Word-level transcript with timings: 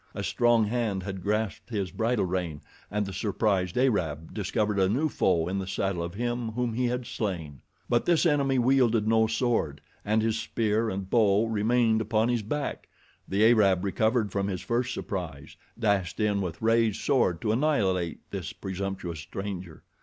A 0.15 0.23
strong 0.23 0.65
hand 0.65 1.03
had 1.03 1.21
grasped 1.21 1.69
his 1.69 1.91
bridle 1.91 2.25
rein, 2.25 2.61
and 2.89 3.05
the 3.05 3.13
surprised 3.13 3.77
Arab 3.77 4.33
discovered 4.33 4.79
a 4.79 4.89
new 4.89 5.07
foe 5.09 5.47
in 5.47 5.59
the 5.59 5.67
saddle 5.67 6.01
of 6.01 6.15
him, 6.15 6.53
whom 6.53 6.73
he 6.73 6.87
had 6.87 7.05
slain. 7.05 7.61
But 7.87 8.05
this 8.07 8.25
enemy 8.25 8.57
wielded 8.57 9.07
no 9.07 9.27
sword, 9.27 9.79
and 10.03 10.23
his 10.23 10.39
spear 10.39 10.89
and 10.89 11.07
bow 11.07 11.45
remained 11.45 12.01
upon 12.01 12.29
his 12.29 12.41
back. 12.41 12.87
The 13.27 13.45
Arab, 13.45 13.83
recovered 13.85 14.31
from 14.31 14.47
his 14.47 14.61
first 14.61 14.91
surprise, 14.91 15.55
dashed 15.77 16.19
in 16.19 16.41
with 16.41 16.63
raised 16.63 16.99
sword 17.01 17.39
to 17.41 17.51
annihilate 17.51 18.21
this 18.31 18.53
presumptuous 18.53 19.19
stranger. 19.19 19.83